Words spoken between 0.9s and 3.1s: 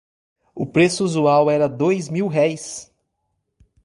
usual era dois mil-réis.